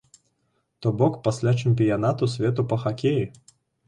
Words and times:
То 0.85 0.93
бок, 1.01 1.19
пасля 1.27 1.53
чэмпіянату 1.63 2.29
свету 2.37 2.65
па 2.73 2.81
хакеі. 2.85 3.23